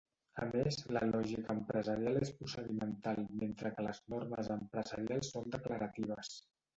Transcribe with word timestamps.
A 0.43 0.45
més, 0.51 0.77
la 0.95 1.01
lògica 1.09 1.55
empresarial 1.57 2.17
és 2.21 2.31
procedimental 2.39 3.21
mentre 3.41 3.71
que 3.75 3.85
les 3.89 3.99
normes 4.15 4.49
empresarials 4.57 5.31
són 5.35 5.55
declaratives. 5.57 6.33